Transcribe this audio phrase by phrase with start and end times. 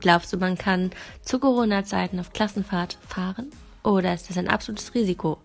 [0.00, 0.90] Glaubst du, man kann
[1.22, 3.50] zu Corona-Zeiten auf Klassenfahrt fahren?
[3.82, 5.38] Oder ist das ein absolutes Risiko?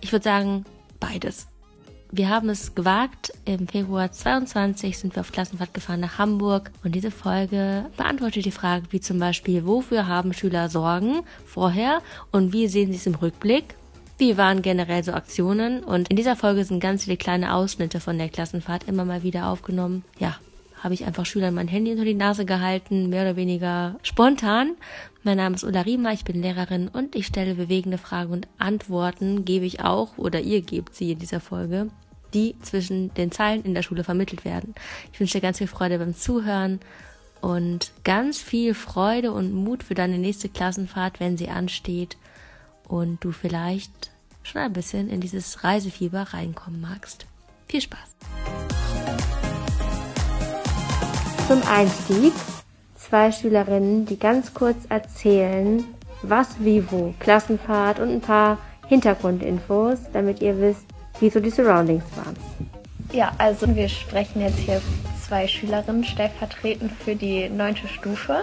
[0.00, 0.64] Ich würde sagen,
[0.98, 1.48] beides.
[2.10, 3.30] Wir haben es gewagt.
[3.44, 8.50] Im Februar 22 sind wir auf Klassenfahrt gefahren nach Hamburg und diese Folge beantwortet die
[8.50, 12.00] Frage wie zum Beispiel, wofür haben Schüler Sorgen vorher
[12.32, 13.76] und wie sehen sie es im Rückblick?
[14.20, 15.82] Wie waren generell so Aktionen?
[15.82, 19.48] Und in dieser Folge sind ganz viele kleine Ausschnitte von der Klassenfahrt immer mal wieder
[19.48, 20.04] aufgenommen.
[20.18, 20.36] Ja,
[20.84, 24.72] habe ich einfach Schülern mein Handy unter die Nase gehalten, mehr oder weniger spontan.
[25.22, 29.46] Mein Name ist Ulla Riemer, ich bin Lehrerin und ich stelle bewegende Fragen und Antworten
[29.46, 31.88] gebe ich auch oder ihr gebt sie in dieser Folge,
[32.34, 34.74] die zwischen den Zeilen in der Schule vermittelt werden.
[35.14, 36.80] Ich wünsche dir ganz viel Freude beim Zuhören
[37.40, 42.18] und ganz viel Freude und Mut für deine nächste Klassenfahrt, wenn sie ansteht
[42.90, 44.10] und du vielleicht
[44.42, 47.26] schon ein bisschen in dieses Reisefieber reinkommen magst.
[47.68, 47.98] Viel Spaß!
[51.46, 52.32] Zum Einstieg
[52.96, 55.84] zwei Schülerinnen, die ganz kurz erzählen,
[56.22, 60.86] was wie wo, Klassenfahrt und ein paar Hintergrundinfos, damit ihr wisst,
[61.20, 62.36] wie so die Surroundings waren.
[63.12, 64.80] Ja, also wir sprechen jetzt hier
[65.30, 68.42] zwei Schülerinnen stellvertretend für die neunte Stufe.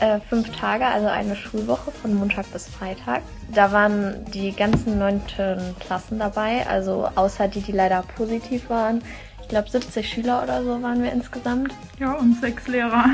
[0.00, 3.22] Äh, fünf Tage, also eine Schulwoche von Montag bis Freitag.
[3.54, 9.00] Da waren die ganzen neunten Klassen dabei, also außer die, die leider positiv waren.
[9.42, 11.72] Ich glaube 70 Schüler oder so waren wir insgesamt.
[12.00, 13.04] Ja, und sechs Lehrer.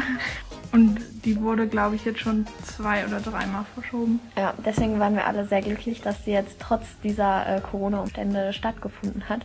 [0.72, 4.20] Und die wurde, glaube ich, jetzt schon zwei oder dreimal verschoben.
[4.38, 9.28] Ja, deswegen waren wir alle sehr glücklich, dass sie jetzt trotz dieser äh, Corona-Umstände stattgefunden
[9.28, 9.44] hat.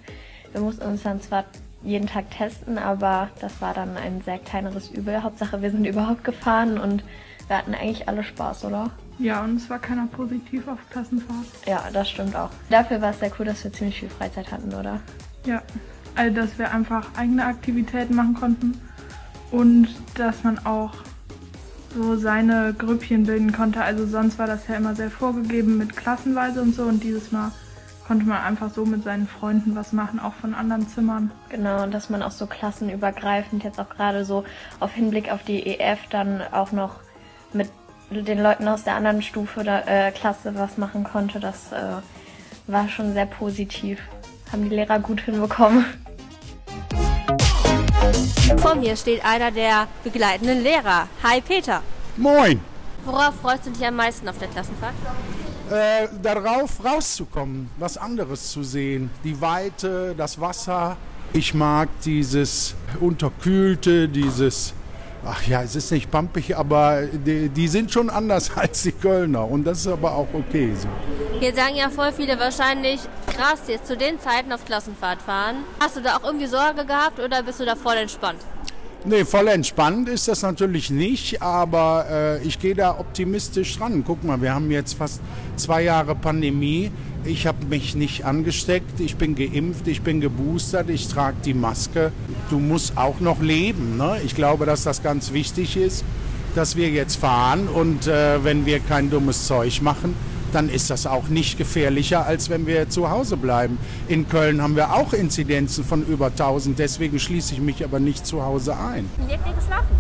[0.53, 1.43] Wir mussten uns dann zwar
[1.85, 5.23] jeden Tag testen, aber das war dann ein sehr kleineres Übel.
[5.23, 7.03] Hauptsache, wir sind überhaupt gefahren und
[7.47, 8.89] wir hatten eigentlich alle Spaß, oder?
[9.19, 11.45] Ja, und es war keiner positiv auf Klassenfahrt.
[11.65, 12.49] Ja, das stimmt auch.
[12.69, 14.99] Dafür war es sehr cool, dass wir ziemlich viel Freizeit hatten, oder?
[15.45, 15.61] Ja,
[16.15, 18.81] also dass wir einfach eigene Aktivitäten machen konnten
[19.51, 20.93] und dass man auch
[21.95, 23.81] so seine Grüppchen bilden konnte.
[23.81, 27.51] Also sonst war das ja immer sehr vorgegeben mit Klassenweise und so und dieses Mal
[28.07, 31.31] konnte man einfach so mit seinen Freunden was machen, auch von anderen Zimmern.
[31.49, 34.43] Genau, und dass man auch so klassenübergreifend jetzt auch gerade so
[34.79, 36.99] auf Hinblick auf die EF dann auch noch
[37.53, 37.69] mit
[38.11, 42.01] den Leuten aus der anderen Stufe der äh, Klasse was machen konnte, das äh,
[42.67, 43.99] war schon sehr positiv.
[44.51, 45.85] Haben die Lehrer gut hinbekommen.
[48.57, 51.07] Vor mir steht einer der begleitenden Lehrer.
[51.23, 51.81] Hi Peter.
[52.17, 52.61] Moin.
[53.03, 54.93] Worauf freust du dich am meisten auf der Klassenfahrt?
[55.71, 59.09] Äh, darauf rauszukommen, was anderes zu sehen.
[59.23, 60.95] Die Weite, das Wasser.
[61.33, 64.73] Ich mag dieses Unterkühlte, dieses
[65.25, 69.47] ach ja, es ist nicht pampig, aber die, die, sind schon anders als die Kölner
[69.47, 70.87] und das ist aber auch okay so.
[71.39, 72.99] Hier sagen ja voll viele wahrscheinlich,
[73.35, 75.57] krass, jetzt zu den Zeiten auf Klassenfahrt fahren.
[75.79, 78.39] Hast du da auch irgendwie Sorge gehabt oder bist du da voll entspannt?
[79.07, 84.03] Nee, voll entspannt ist das natürlich nicht, aber äh, ich gehe da optimistisch dran.
[84.03, 85.21] Guck mal, wir haben jetzt fast
[85.57, 86.89] zwei Jahre Pandemie.
[87.23, 92.11] Ich habe mich nicht angesteckt, ich bin geimpft, ich bin geboostert, ich trage die Maske.
[92.49, 93.95] Du musst auch noch leben.
[93.95, 94.17] Ne?
[94.25, 96.03] Ich glaube, dass das ganz wichtig ist,
[96.55, 100.15] dass wir jetzt fahren und äh, wenn wir kein dummes Zeug machen,
[100.55, 103.77] dann ist das auch nicht gefährlicher, als wenn wir zu Hause bleiben.
[104.07, 108.25] In Köln haben wir auch Inzidenzen von über 1000, deswegen schließe ich mich aber nicht
[108.25, 109.09] zu Hause ein.
[109.27, 109.99] Wie habt ihr geschlafen?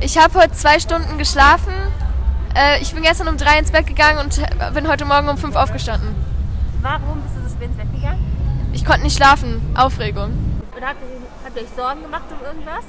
[0.00, 1.72] Ich habe heute zwei Stunden geschlafen.
[2.54, 4.40] Äh, ich bin gestern um drei ins Bett gegangen und
[4.74, 6.08] bin heute Morgen um fünf aufgestanden.
[6.80, 8.24] Warum bist du so spät ins Bett gegangen?
[8.72, 9.60] Ich konnte nicht schlafen.
[9.74, 10.32] Aufregung.
[10.76, 12.84] Oder habt ihr, habt ihr euch Sorgen gemacht um irgendwas?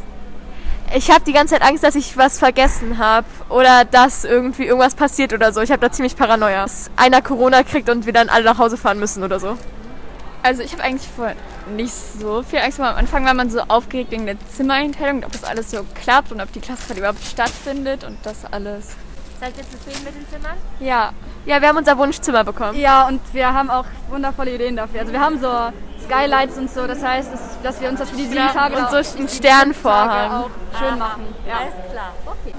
[0.95, 4.95] Ich habe die ganze Zeit Angst, dass ich was vergessen habe oder dass irgendwie irgendwas
[4.95, 5.61] passiert oder so.
[5.61, 6.63] Ich habe da ziemlich Paranoia.
[6.63, 9.57] Dass einer Corona kriegt und wir dann alle nach Hause fahren müssen oder so.
[10.43, 11.33] Also ich habe eigentlich vor
[11.75, 12.79] nicht so viel Angst.
[12.79, 16.39] Am Anfang war man so aufgeregt wegen der Zimmereinteilung, ob das alles so klappt und
[16.39, 18.95] ob die Klassenfahrt überhaupt stattfindet und das alles.
[19.39, 20.57] Seid ihr zufrieden mit den Zimmern?
[20.79, 21.11] Ja.
[21.45, 22.77] Ja, wir haben unser Wunschzimmer bekommen.
[22.77, 25.01] Ja, und wir haben auch wundervolle Ideen dafür.
[25.01, 25.49] Also wir haben so
[26.03, 26.87] Skylights und so.
[26.87, 27.29] Das heißt,
[27.63, 30.45] dass wir uns das für die sieben ja, Tage und so einen Stern vorhaben.
[30.45, 31.21] auch schön machen.
[31.47, 31.57] Ja.
[31.59, 32.13] Alles klar.
[32.25, 32.53] Okay.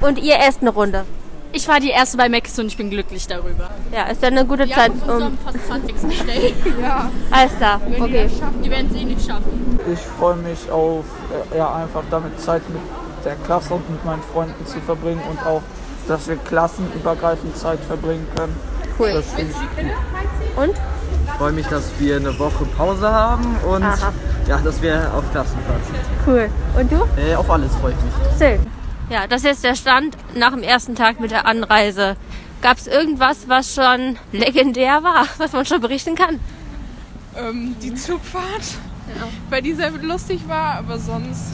[0.00, 1.04] Und ihr esst eine Runde?
[1.52, 3.70] Ich war die erste bei Max und ich bin glücklich darüber.
[3.90, 4.92] Ja, ist ja eine gute Wir Zeit.
[5.06, 6.18] haben um fast 20.
[6.18, 6.52] Stelle.
[6.82, 7.10] ja.
[7.30, 7.80] Alles klar.
[7.86, 8.28] Wenn okay.
[8.28, 9.80] die die werden es eh nicht schaffen.
[9.90, 11.04] Ich freue mich auf
[11.52, 12.82] äh, ja, einfach damit Zeit mit
[13.26, 15.62] der Klasse und mit meinen Freunden zu verbringen und auch,
[16.08, 18.56] dass wir klassenübergreifend Zeit verbringen können.
[18.98, 19.12] Cool.
[19.12, 20.64] Das finde ich gut.
[20.64, 20.74] Und?
[21.26, 24.12] Ich freue mich, dass wir eine Woche Pause haben und Aha.
[24.46, 25.98] ja, dass wir auf Klassenfahrt sind.
[26.26, 26.48] Cool.
[26.78, 27.06] Und du?
[27.20, 28.38] Äh, auf alles freue ich mich.
[28.38, 28.66] Schön.
[29.10, 32.16] Ja, das ist jetzt der Stand nach dem ersten Tag mit der Anreise.
[32.62, 36.40] Gab es irgendwas, was schon legendär war, was man schon berichten kann?
[37.36, 38.62] Ähm, die Zugfahrt.
[39.50, 41.52] weil die sehr lustig war, aber sonst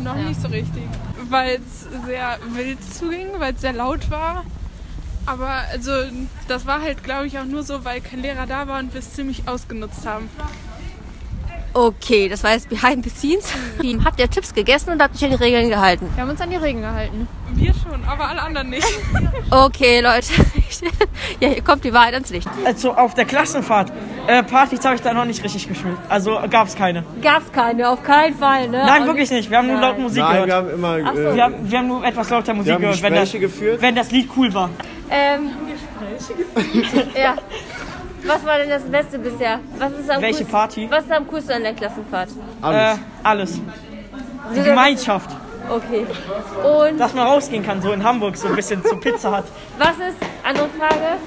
[0.00, 0.84] noch nicht so richtig.
[1.28, 4.44] Weil es sehr wild zuging, weil es sehr laut war.
[5.26, 5.92] Aber also
[6.48, 9.00] das war halt, glaube ich, auch nur so, weil kein Lehrer da war und wir
[9.00, 10.28] es ziemlich ausgenutzt haben.
[11.72, 13.52] Okay, das war jetzt behind the scenes.
[14.04, 16.08] habt ihr Chips gegessen und habt euch an die Regeln gehalten?
[16.14, 17.28] Wir haben uns an die Regeln gehalten.
[17.54, 18.86] Wir schon, aber alle anderen nicht.
[19.52, 20.28] Okay, Leute.
[21.40, 22.48] ja, hier kommt die Wahrheit ans Licht.
[22.64, 23.92] Also auf der Klassenfahrt,
[24.28, 25.96] äh, Partys habe ich da noch nicht richtig gespielt.
[26.08, 27.04] Also gab es keine.
[27.20, 28.84] Gab's keine, auf keinen Fall, ne?
[28.86, 29.50] Nein, wirklich nicht.
[29.50, 30.64] Wir haben nur laut Musik Nein, wir gehört.
[30.66, 31.20] haben immer so.
[31.20, 33.82] äh, Wir haben, wir haben nur etwas lauter Musik wir haben gehört, wenn das, geführt.
[33.82, 34.70] wenn das Lied cool war.
[35.10, 35.50] Ähm,
[37.20, 37.34] ja.
[38.24, 39.60] Was war denn das Beste bisher?
[39.78, 40.88] Was ist am Welche coolsten, Party?
[40.90, 42.28] Was ist am coolsten an der Klassenfahrt?
[42.62, 42.96] Alles.
[42.98, 43.60] Äh, alles.
[44.54, 45.30] Die Gemeinschaft.
[45.68, 46.06] Okay.
[46.64, 49.44] Und Dass man rausgehen kann, so in Hamburg, so ein bisschen zur Pizza hat.
[49.78, 51.18] was ist, andere Frage?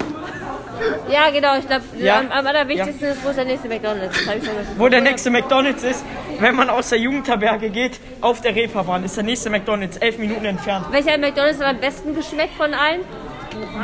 [1.09, 2.19] Ja, genau, ich glaube, Ja.
[2.19, 4.17] am, am allerwichtigsten ist, wo ist der nächste McDonalds?
[4.17, 4.79] Das hab ich schon gesagt.
[4.79, 6.03] Wo der nächste McDonalds ist,
[6.39, 10.45] wenn man aus der Jugendherberge geht, auf der Reeperbahn, ist der nächste McDonalds elf Minuten
[10.45, 10.87] entfernt.
[10.91, 13.01] Welcher McDonalds hat am besten geschmeckt von allen?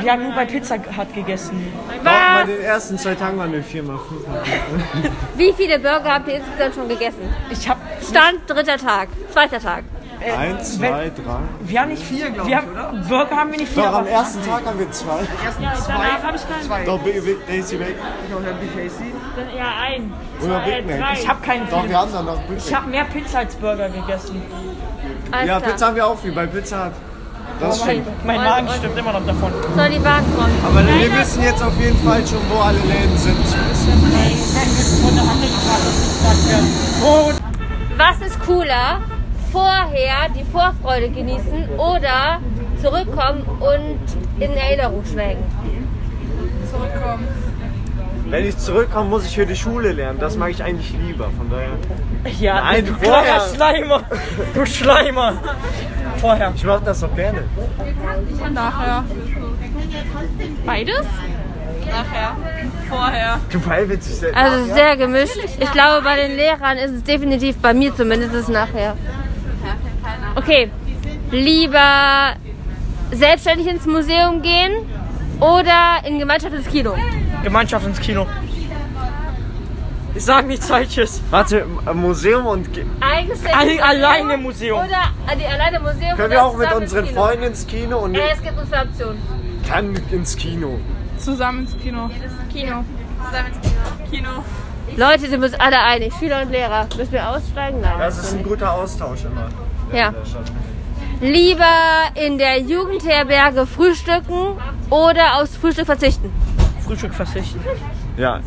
[0.01, 1.71] Wir haben nur bei Pizza Hut gegessen.
[1.99, 2.45] Auch bei Was?
[2.47, 4.21] den ersten zwei Tagen waren wir viermal fünf.
[5.35, 7.21] Wie viele Burger habt ihr insgesamt schon gegessen?
[7.49, 7.77] Ich hab,
[8.07, 9.83] Stand dritter Tag, zweiter Tag.
[10.37, 11.39] Eins, zwei, drei.
[11.61, 14.65] wir haben nicht vier, wir haben, Burger haben wir nicht vier, Doch, am ersten Tag
[14.65, 15.19] haben wir zwei.
[15.87, 16.85] danach habe ich keinen.
[16.85, 17.95] Doch, Big, Big Daisy Big.
[19.57, 20.11] Ja, ein.
[20.43, 21.13] Oder Big Mac.
[21.13, 23.87] Ich habe keinen Doch, wir haben dann noch Big Ich habe mehr Pizza als Burger
[23.89, 24.41] gegessen.
[25.31, 25.71] Alles Ja, klar.
[25.71, 26.93] Pizza haben wir auch viel bei Pizza Hut.
[27.59, 28.07] Das stimmt.
[28.25, 29.51] Mein Und- Magen stimmt immer noch davon.
[29.75, 30.53] Soll die Wagen kommen?
[30.65, 33.35] Aber wir wissen jetzt auf jeden Fall schon, wo alle Läden sind.
[37.97, 39.01] Was ist cooler?
[39.51, 42.39] Vorher die Vorfreude genießen oder
[42.81, 43.99] zurückkommen und
[44.43, 45.43] in Erinnerung schwelgen?
[46.71, 47.27] Zurückkommen.
[48.27, 50.19] Wenn ich zurückkomme, muss ich für die Schule lernen.
[50.19, 51.25] Das mag ich eigentlich lieber.
[51.35, 51.69] Von daher.
[52.39, 53.23] Ja, Nein, du vorher.
[53.23, 54.03] kleiner Schleimer.
[54.53, 55.33] Du Schleimer.
[56.19, 56.53] Vorher.
[56.55, 57.43] Ich mach das doch gerne.
[58.53, 59.05] Nachher.
[60.65, 61.05] Beides?
[61.85, 62.35] Nachher.
[62.89, 63.39] Vorher.
[63.49, 64.37] Du willst dich selbst.
[64.37, 65.37] Also sehr gemischt.
[65.59, 68.95] Ich glaube, bei den Lehrern ist es definitiv, bei mir zumindest, ist es nachher.
[70.35, 70.71] Okay,
[71.31, 72.33] lieber
[73.11, 74.71] selbstständig ins Museum gehen
[75.39, 76.95] oder in Gemeinschaft ins Kino?
[77.43, 78.27] Gemeinschaft ins Kino.
[80.15, 81.21] Ich sag nichts Falsches.
[81.29, 82.73] Warte, äh, Museum und.
[82.73, 84.79] Ge- Eigenständig Alle- ins alleine Museum.
[84.79, 84.87] Oder
[85.31, 86.17] äh, die alleine Museum.
[86.17, 87.21] Können wir auch mit ins unseren Kino?
[87.21, 89.21] Freunden ins Kino und Äh, es gibt uns zwei Optionen.
[89.69, 90.79] dann ins Kino.
[91.17, 92.09] Zusammen ins Kino.
[92.51, 92.83] Kino.
[93.23, 94.09] Zusammen ins Kino.
[94.09, 94.29] Kino.
[94.97, 96.11] Leute, sind wir uns alle einig.
[96.17, 96.87] Schüler und Lehrer.
[96.97, 97.79] Müssen wir aussteigen?
[97.81, 97.93] Nein.
[97.99, 99.49] Das ist ein guter Austausch immer.
[99.95, 100.13] Ja.
[101.21, 101.65] Lieber
[102.15, 104.57] in der Jugendherberge frühstücken
[104.89, 106.31] oder aufs Frühstück verzichten?
[106.85, 107.59] Frühstück verzichten.
[108.17, 108.39] Ja.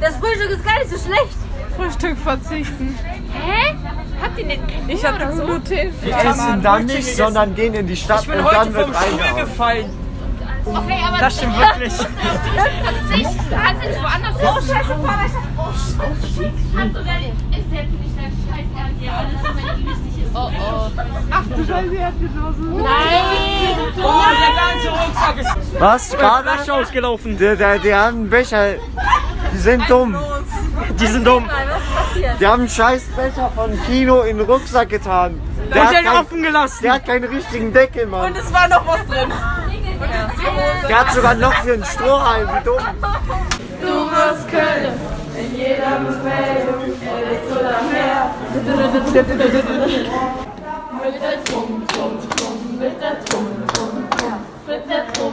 [0.00, 1.36] Das Frühstück ist gar nicht so schlecht.
[1.76, 2.98] Frühstück verzichten.
[3.32, 3.74] Hä?
[4.22, 5.92] Habt ihr denn kein Ich habe das Gluten.
[6.02, 8.86] Wir essen dann nicht, sondern gehen in die Stadt Ich bin und heute dann wird
[8.86, 9.36] vom Stuhl reingehauen.
[9.36, 9.90] gefallen.
[10.64, 11.92] Okay, aber Das stimmt wirklich.
[11.92, 13.38] verzichten.
[13.50, 15.42] Du kannst ja nicht woanders Oh, scheiße, Papa, ich hab...
[15.58, 16.52] Oh, shit.
[16.76, 17.60] Hast du denn...
[17.60, 20.34] Ist jetzt nicht dein Scheiß ernst, ja, alles, wenn die wichtig ist.
[20.34, 20.90] Oh, oh.
[21.30, 22.76] Ach du Scheiße, sie hat geschossen.
[22.76, 23.76] Nein!
[24.02, 26.10] Oh, der ganze Rucksack ist Was?
[26.10, 26.48] Gerade?
[26.50, 27.38] Flasche ausgelaufen.
[27.38, 28.74] Die, die, die haben einen Becher.
[29.56, 30.14] Die sind dumm.
[31.00, 31.48] Die sind dumm.
[31.48, 32.40] Was ist passiert?
[32.40, 35.40] Die haben einen scheiß Becher von Kino in den Rucksack getan.
[35.72, 36.82] Der, Und hat, den kein, offen gelassen.
[36.82, 38.34] der hat keinen richtigen Deckel, Mann.
[38.36, 39.32] Es war noch was drin.
[40.86, 42.48] Der hat sogar noch für einen Strohhalm.
[42.50, 42.76] Wie dumm.
[43.80, 45.00] Du musst können.
[45.38, 48.34] In jeder Meldung, ist oder mehr.
[51.02, 55.32] Mit der Trum, Trum, Trum, mit der Trum, Trum, Trum, mit der Trum.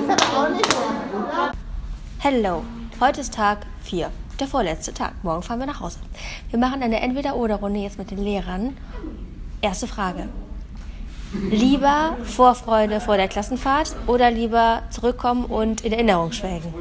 [2.19, 2.63] Hello.
[3.01, 4.09] Heute ist Tag 4.
[4.39, 5.13] Der vorletzte Tag.
[5.23, 5.99] Morgen fahren wir nach Hause.
[6.49, 8.75] Wir machen eine Entweder-Oder-Runde jetzt mit den Lehrern.
[9.61, 10.27] Erste Frage.
[11.49, 16.73] Lieber Vorfreude vor der Klassenfahrt oder lieber zurückkommen und in Erinnerung schwelgen?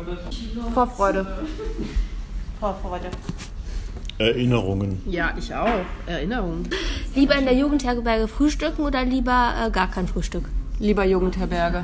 [0.75, 1.27] Vorfreude.
[2.61, 3.11] Vorfreude.
[4.19, 5.03] Erinnerungen.
[5.07, 5.69] Ja, ich auch.
[6.07, 6.69] Erinnerungen.
[7.15, 10.45] Lieber in der Jugendherberge frühstücken oder lieber äh, gar kein Frühstück?
[10.79, 11.83] Lieber Jugendherberge.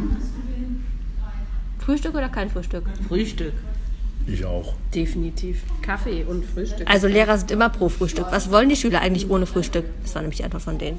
[1.79, 2.85] Frühstück oder kein Frühstück?
[3.09, 3.55] Frühstück.
[4.31, 4.75] Ich auch.
[4.95, 5.63] Definitiv.
[5.81, 6.89] Kaffee und Frühstück.
[6.91, 8.27] Also Lehrer sind immer pro Frühstück.
[8.31, 9.87] Was wollen die Schüler eigentlich ohne Frühstück?
[10.03, 10.99] Das war nämlich die Antwort von denen.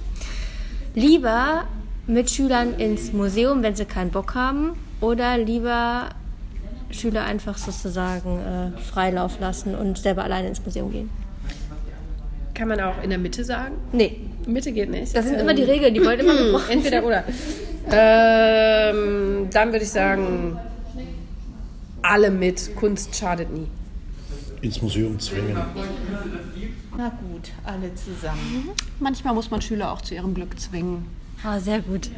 [0.96, 1.66] Lieber
[2.08, 6.10] mit Schülern ins Museum, wenn sie keinen Bock haben, oder lieber
[6.90, 11.10] Schüler einfach sozusagen äh, Freilauf lassen und selber alleine ins Museum gehen?
[12.56, 13.76] Kann man auch in der Mitte sagen?
[13.92, 14.22] Nee.
[14.48, 15.16] Mitte geht nicht.
[15.16, 16.70] Das sind immer die Regeln, die wollen immer gebrochen.
[16.70, 17.24] Entweder oder.
[17.92, 20.60] Ähm, dann würde ich sagen,
[22.10, 22.76] alle mit.
[22.76, 23.68] Kunst schadet nie.
[24.62, 25.58] Ins Museum zwingen.
[26.98, 28.70] Na gut, alle zusammen.
[29.00, 31.06] Manchmal muss man Schüler auch zu ihrem Glück zwingen.
[31.44, 32.10] Ah, sehr gut.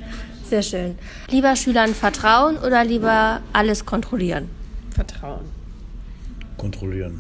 [0.44, 0.98] Sehr schön.
[1.30, 4.50] Lieber Schülern vertrauen oder lieber alles kontrollieren?
[4.90, 5.46] Vertrauen.
[6.58, 7.20] Kontrollieren.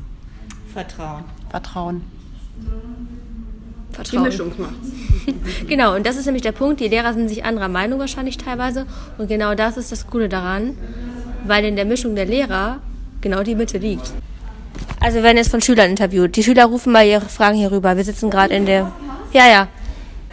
[0.73, 1.23] Vertrauen.
[1.49, 2.01] Vertrauen.
[3.91, 4.23] Vertrauen.
[4.23, 4.87] Die Mischung macht's.
[5.67, 6.79] Genau, und das ist nämlich der Punkt.
[6.79, 8.87] Die Lehrer sind sich anderer Meinung wahrscheinlich teilweise.
[9.17, 10.75] Und genau das ist das Coole daran,
[11.45, 12.79] weil in der Mischung der Lehrer
[13.21, 14.11] genau die Mitte liegt.
[14.99, 16.35] Also wir werden jetzt von Schülern interviewt.
[16.35, 17.97] Die Schüler rufen mal ihre Fragen hier rüber.
[17.97, 18.91] Wir sitzen gerade in der...
[19.33, 19.67] Ja, ja.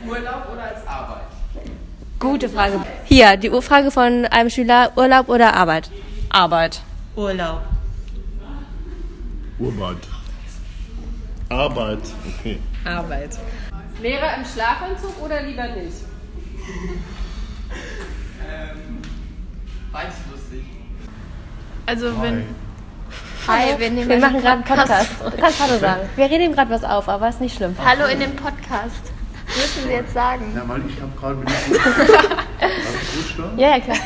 [0.06, 1.22] Urlaub oder als Arbeit?
[2.18, 2.80] Gute Frage.
[3.04, 5.90] Hier, die Frage von einem Schüler, Urlaub oder Arbeit?
[6.30, 6.82] Arbeit.
[7.16, 7.62] Urlaub.
[9.60, 9.96] Arbeit.
[11.48, 11.98] Arbeit.
[12.38, 12.58] Okay.
[12.84, 13.38] Arbeit.
[14.02, 15.96] Lehrer im Schlafanzug oder lieber nicht?
[18.46, 18.98] Ähm,
[19.90, 20.27] beides lustig.
[21.88, 22.44] Also wenn.
[23.46, 25.08] Hi, wir, nehmen Wir machen gerade einen Podcast.
[25.24, 26.02] Du kannst Hallo sagen.
[26.16, 27.74] Wir reden gerade was auf, aber ist nicht schlimm.
[27.82, 29.10] Hallo in dem Podcast.
[29.46, 30.52] Müssen Sie jetzt sagen.
[30.54, 31.50] Ja, weil ich habe gerade gut
[33.32, 33.58] stören?
[33.58, 33.96] Ja, ja, klar.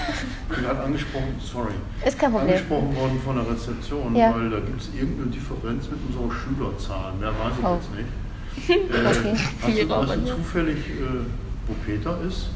[0.49, 1.73] Ich bin gerade angesprochen, sorry.
[2.07, 2.51] Ist kein Problem.
[2.51, 4.33] Angesprochen worden von der Rezeption, Ja.
[4.33, 7.19] weil da gibt es irgendeine Differenz mit unseren Schülerzahlen.
[7.19, 7.75] Mehr weiß ich Oh.
[7.75, 8.09] jetzt nicht.
[8.95, 9.35] Okay.
[9.62, 11.25] Hast du, Raum, du zufällig, äh,
[11.67, 12.51] wo Peter ist?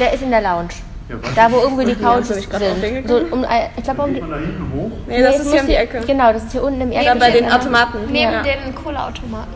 [0.00, 0.70] Der ist in der Lounge.
[1.08, 3.08] Ja, Da, wo irgendwie die Couches ich sind.
[3.08, 4.14] So, um, äh, ich glaube, um die...
[4.14, 4.90] Geht man da hinten hoch?
[5.06, 6.00] Nee, das ist hier um die Ecke.
[6.06, 7.32] Genau, das ist hier unten im Neben Erdgeschoss.
[7.32, 7.98] bei den Automaten.
[8.10, 8.42] Neben Ja.
[8.42, 9.52] den Kohleautomaten.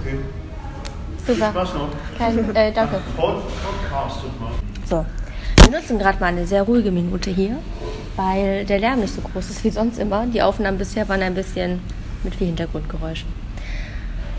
[0.00, 0.18] Okay.
[1.26, 1.50] Super.
[1.50, 1.88] Spaß noch.
[2.18, 3.00] Kein, äh, danke.
[4.88, 5.04] So.
[5.64, 7.56] Wir nutzen gerade mal eine sehr ruhige Minute hier,
[8.16, 10.26] weil der Lärm nicht so groß ist wie sonst immer.
[10.26, 11.80] Die Aufnahmen bisher waren ein bisschen
[12.24, 13.28] mit viel Hintergrundgeräuschen.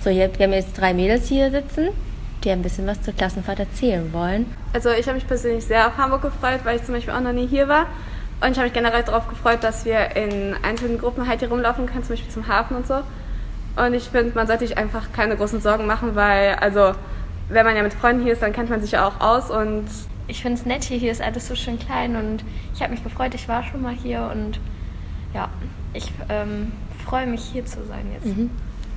[0.04, 1.90] So, hier, wir haben jetzt drei Mädels hier sitzen,
[2.44, 4.46] die ein bisschen was zur Klassenfahrt erzählen wollen.
[4.74, 7.34] Also ich habe mich persönlich sehr auf Hamburg gefreut, weil ich zum Beispiel auch noch
[7.34, 7.88] nie hier war.
[8.42, 11.86] Und ich habe mich generell darauf gefreut, dass wir in einzelnen Gruppen halt hier rumlaufen
[11.86, 12.96] können, zum Beispiel zum Hafen und so.
[13.76, 16.92] Und ich finde, man sollte sich einfach keine großen Sorgen machen, weil, also,
[17.50, 19.86] wenn man ja mit Freunden hier ist, dann kennt man sich ja auch aus und
[20.28, 20.98] Ich finde es nett hier.
[20.98, 23.34] Hier ist alles so schön klein und ich habe mich gefreut.
[23.36, 24.60] Ich war schon mal hier und
[25.34, 25.50] ja,
[25.94, 26.72] ich ähm,
[27.06, 28.28] freue mich hier zu sein jetzt.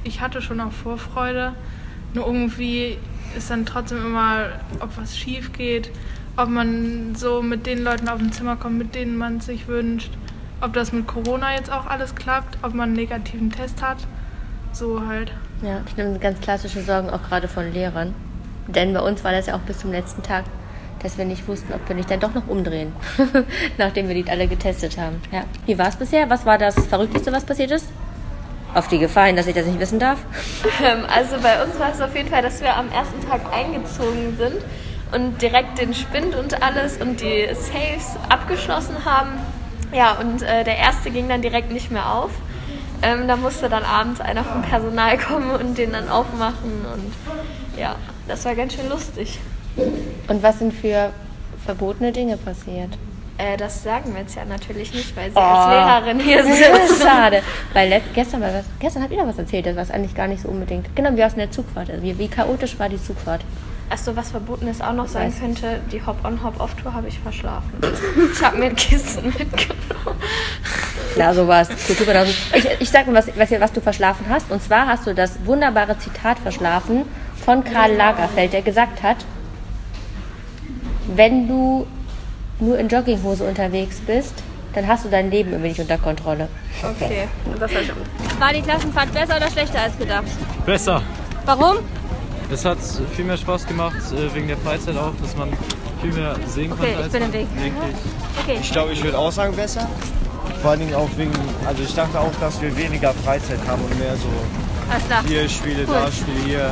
[0.05, 1.55] Ich hatte schon auch Vorfreude,
[2.15, 2.99] nur irgendwie
[3.37, 5.91] ist dann trotzdem immer, ob was schief geht,
[6.37, 10.13] ob man so mit den Leuten auf ein Zimmer kommt, mit denen man sich wünscht,
[10.61, 13.99] ob das mit Corona jetzt auch alles klappt, ob man einen negativen Test hat.
[14.73, 15.33] So halt.
[15.63, 18.15] Ja, ich nehme ganz klassische Sorgen auch gerade von Lehrern.
[18.69, 20.45] Denn bei uns war das ja auch bis zum letzten Tag,
[21.03, 22.93] dass wir nicht wussten, ob wir nicht dann doch noch umdrehen,
[23.79, 25.21] nachdem wir die alle getestet haben.
[25.31, 25.45] Ja.
[25.65, 26.29] Wie war es bisher?
[26.29, 27.87] Was war das Verrückteste, was passiert ist?
[28.77, 30.19] Auf die Gefallen, dass ich das nicht wissen darf?
[30.85, 34.37] Ähm, also bei uns war es auf jeden Fall, dass wir am ersten Tag eingezogen
[34.37, 34.57] sind
[35.13, 39.31] und direkt den Spind und alles und die Safes abgeschlossen haben.
[39.95, 42.31] Ja, und äh, der erste ging dann direkt nicht mehr auf.
[43.01, 47.97] Ähm, da musste dann abends einer vom Personal kommen und den dann aufmachen und ja,
[48.29, 49.39] das war ganz schön lustig.
[50.29, 51.13] Und was sind für
[51.65, 52.91] verbotene Dinge passiert?
[53.39, 55.41] Äh, das sagen wir jetzt ja natürlich nicht, weil sie Oh.
[55.41, 56.91] als Lehrerin hier Das sitzt.
[56.93, 57.43] ist schade.
[57.75, 60.95] Weil gestern, war was, gestern hat wieder was erzählt, was eigentlich gar nicht so unbedingt.
[60.97, 61.91] Genau wie aus der Zugfahrt.
[61.91, 63.43] Also wie, wie chaotisch war die Zugfahrt?
[63.89, 67.73] Achso, was Verbotenes auch noch sein könnte, die Hop-on-Hop-off-Tour habe ich verschlafen.
[68.33, 70.19] Ich habe mir ein Kissen mitgenommen.
[71.17, 71.69] Na, so war es.
[71.89, 74.51] Ich, ich sag mal, was, was, was du verschlafen hast.
[74.51, 77.05] Und zwar hast du das wunderbare Zitat verschlafen
[77.45, 79.19] von Karl Lagerfeld, der gesagt hat,
[81.15, 81.87] wenn du
[82.61, 84.35] nur in Jogginghose unterwegs bist,
[84.75, 86.49] dann hast du dein Leben irgendwie nicht unter Kontrolle.
[86.83, 87.97] okay, das war schon.
[88.41, 90.25] War die Klassenfahrt besser oder schlechter als gedacht?
[90.67, 91.03] Besser.
[91.45, 91.77] Warum?
[92.53, 92.79] Es hat
[93.15, 95.49] viel mehr Spaß gemacht, äh, wegen der Freizeit auch, dass man
[96.01, 96.93] viel mehr sehen Okay, konnte.
[96.93, 97.47] ich als bin im Weg.
[97.55, 97.97] Wirklich.
[98.45, 98.59] Okay.
[98.61, 99.89] Ich glaube, ich würde auch sagen besser.
[100.63, 101.33] Vor allen Dingen auch wegen,
[101.67, 104.29] also ich dachte auch, dass wir weniger Freizeit haben und mehr so
[105.27, 105.95] hier Spiele, Cool.
[105.95, 106.71] da Spiele, hier.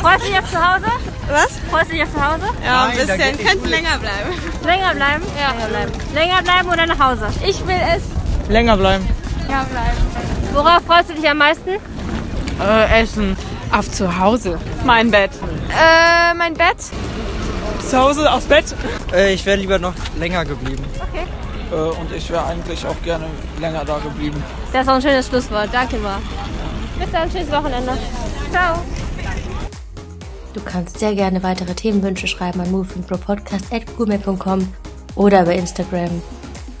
[0.00, 0.86] Freust du dich auf zu Hause?
[1.28, 1.58] Was?
[1.70, 2.44] Freust du dich auf zu Hause?
[2.64, 3.46] Ja, ein Nein, bisschen.
[3.46, 4.30] Könnten länger bleiben.
[4.64, 5.22] Länger bleiben?
[5.38, 5.52] Ja.
[5.52, 5.92] Länger bleiben.
[6.14, 7.26] Länger bleiben oder nach Hause?
[7.44, 8.04] Ich will es.
[8.50, 9.06] Länger bleiben.
[9.50, 9.96] Ja, bleiben.
[10.52, 11.70] Worauf freust du dich am meisten?
[12.60, 13.36] Äh, essen.
[13.72, 14.58] Auf zu Hause.
[14.84, 15.30] Mein Bett.
[15.70, 16.76] Äh, mein Bett?
[17.88, 18.64] Zu Hause aufs Bett?
[19.12, 20.84] Äh, ich wäre lieber noch länger geblieben.
[21.10, 21.26] Okay.
[21.72, 23.26] Äh, und ich wäre eigentlich auch gerne
[23.60, 24.42] länger da geblieben.
[24.72, 25.68] Das ist auch ein schönes Schlusswort.
[25.72, 26.18] Danke mal.
[26.98, 27.98] Bis dann, schönes Wochenende.
[28.52, 28.82] Ciao.
[30.56, 34.66] Du kannst sehr gerne weitere Themenwünsche schreiben an moveandpropodcast.gmail.com
[35.14, 36.22] oder bei Instagram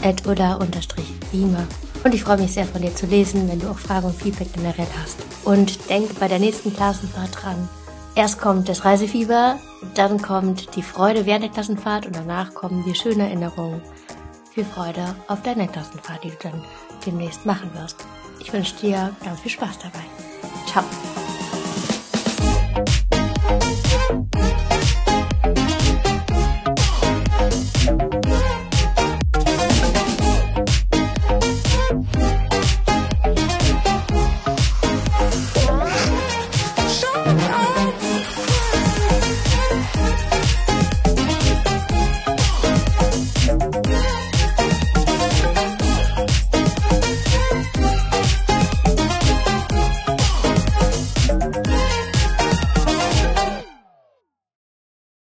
[0.02, 1.66] at ulla-beamer.
[2.02, 4.50] Und ich freue mich sehr von dir zu lesen, wenn du auch Fragen und Feedback
[4.54, 5.18] generell hast.
[5.44, 7.68] Und denk bei der nächsten Klassenfahrt dran.
[8.14, 9.58] Erst kommt das Reisefieber,
[9.94, 13.82] dann kommt die Freude während der Klassenfahrt und danach kommen die schönen Erinnerungen.
[14.54, 16.64] Viel Freude auf deiner Klassenfahrt, die du dann
[17.04, 17.98] demnächst machen wirst.
[18.40, 20.00] Ich wünsche dir ganz viel Spaß dabei.
[20.66, 20.82] Ciao.